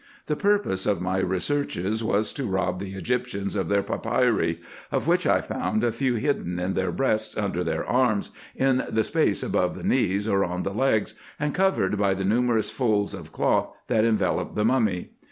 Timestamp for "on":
10.43-10.63